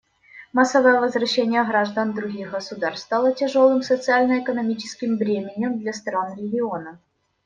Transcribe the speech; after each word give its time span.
Массовое 0.51 0.99
возвращение 0.99 1.63
граждан 1.63 2.13
других 2.13 2.49
государств 2.49 3.05
стало 3.05 3.33
тяжелым 3.35 3.83
социально-экономическим 3.83 5.15
бременем 5.19 5.77
для 5.77 5.93
стран 5.93 6.35
региона. 6.35 6.99